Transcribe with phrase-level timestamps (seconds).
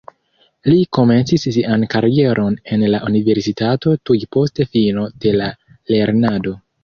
[0.71, 5.51] Li komencis sian karieron en la universitato tuj post fino de la
[5.95, 6.57] lernado.